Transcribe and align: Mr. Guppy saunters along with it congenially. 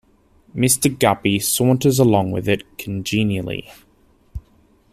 Mr. 0.55 0.97
Guppy 0.97 1.37
saunters 1.37 1.99
along 1.99 2.31
with 2.31 2.49
it 2.49 2.63
congenially. 2.79 3.71